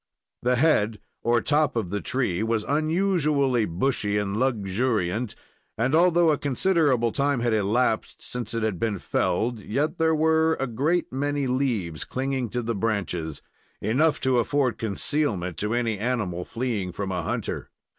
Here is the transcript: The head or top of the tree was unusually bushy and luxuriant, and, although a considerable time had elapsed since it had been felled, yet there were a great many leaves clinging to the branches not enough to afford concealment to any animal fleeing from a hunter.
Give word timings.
The 0.41 0.55
head 0.55 0.99
or 1.21 1.41
top 1.41 1.75
of 1.75 1.91
the 1.91 2.01
tree 2.01 2.41
was 2.41 2.63
unusually 2.63 3.65
bushy 3.65 4.17
and 4.17 4.35
luxuriant, 4.35 5.35
and, 5.77 5.93
although 5.93 6.31
a 6.31 6.39
considerable 6.39 7.11
time 7.11 7.41
had 7.41 7.53
elapsed 7.53 8.19
since 8.19 8.55
it 8.55 8.63
had 8.63 8.79
been 8.79 8.97
felled, 8.97 9.59
yet 9.59 9.99
there 9.99 10.15
were 10.15 10.55
a 10.55 10.65
great 10.65 11.13
many 11.13 11.45
leaves 11.45 12.03
clinging 12.03 12.49
to 12.49 12.63
the 12.63 12.73
branches 12.73 13.43
not 13.79 13.89
enough 13.91 14.19
to 14.21 14.39
afford 14.39 14.79
concealment 14.79 15.55
to 15.57 15.75
any 15.75 15.99
animal 15.99 16.45
fleeing 16.45 16.91
from 16.91 17.11
a 17.11 17.21
hunter. 17.21 17.69